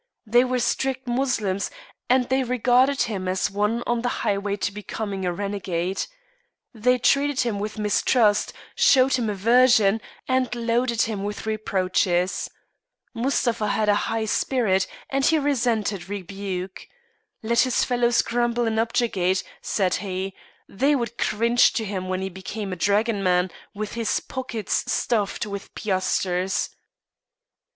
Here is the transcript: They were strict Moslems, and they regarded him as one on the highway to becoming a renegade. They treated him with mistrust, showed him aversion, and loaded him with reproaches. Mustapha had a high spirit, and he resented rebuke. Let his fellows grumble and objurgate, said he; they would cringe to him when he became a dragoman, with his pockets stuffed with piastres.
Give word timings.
They 0.25 0.43
were 0.43 0.57
strict 0.57 1.05
Moslems, 1.07 1.69
and 2.09 2.27
they 2.27 2.41
regarded 2.43 3.03
him 3.03 3.27
as 3.27 3.51
one 3.51 3.83
on 3.85 4.01
the 4.01 4.09
highway 4.25 4.55
to 4.55 4.71
becoming 4.71 5.25
a 5.25 5.31
renegade. 5.31 6.05
They 6.73 6.97
treated 6.97 7.41
him 7.41 7.59
with 7.59 7.77
mistrust, 7.77 8.51
showed 8.73 9.13
him 9.13 9.29
aversion, 9.29 10.01
and 10.27 10.55
loaded 10.55 11.03
him 11.03 11.23
with 11.23 11.45
reproaches. 11.45 12.49
Mustapha 13.13 13.67
had 13.67 13.89
a 13.89 13.93
high 14.09 14.25
spirit, 14.25 14.87
and 15.11 15.23
he 15.23 15.37
resented 15.37 16.09
rebuke. 16.09 16.87
Let 17.43 17.59
his 17.59 17.83
fellows 17.83 18.23
grumble 18.23 18.65
and 18.65 18.79
objurgate, 18.79 19.43
said 19.61 19.93
he; 20.01 20.33
they 20.67 20.95
would 20.95 21.19
cringe 21.19 21.73
to 21.73 21.85
him 21.85 22.09
when 22.09 22.23
he 22.23 22.29
became 22.29 22.73
a 22.73 22.75
dragoman, 22.75 23.51
with 23.75 23.93
his 23.93 24.19
pockets 24.19 24.91
stuffed 24.91 25.45
with 25.45 25.75
piastres. 25.75 26.71